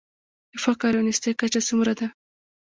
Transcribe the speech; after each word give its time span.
د 0.51 0.53
فقر 0.63 0.91
او 0.97 1.03
نیستۍ 1.07 1.31
کچه 1.39 1.61
څومره 1.67 1.93
ده؟ 1.99 2.07